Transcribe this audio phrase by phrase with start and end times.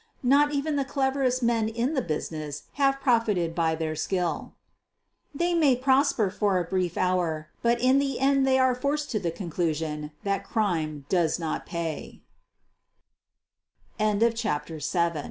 [0.23, 4.53] Not even the cleverest men in the business have profited by their skill.
[5.31, 9.19] They may prosper for a brief hour, but in the end they are forced to
[9.19, 12.17] tke conclusion that ceime does not pa